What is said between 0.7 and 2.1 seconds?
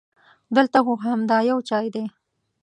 خو همدا یو چای دی.